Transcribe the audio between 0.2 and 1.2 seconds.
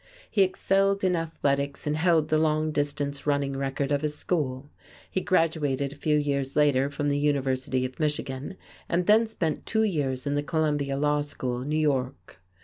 He excelled in